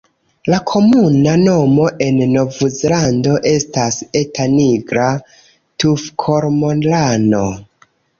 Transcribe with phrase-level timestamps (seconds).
[0.51, 5.05] La komuna nomo en Novzelando estas "Eta nigra
[5.85, 7.43] tufkormorano".